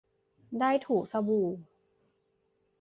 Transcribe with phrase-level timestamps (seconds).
[0.59, 1.47] ได้ถูสบู่